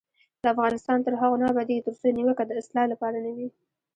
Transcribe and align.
افغانستان 0.53 0.99
تر 1.05 1.13
هغو 1.21 1.39
نه 1.41 1.45
ابادیږي، 1.51 1.85
ترڅو 1.87 2.07
نیوکه 2.17 2.43
د 2.47 2.51
اصلاح 2.61 2.85
لپاره 2.93 3.17
نه 3.25 3.31
وي. 3.37 3.47